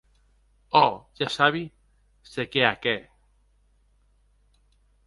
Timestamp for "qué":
2.53-2.65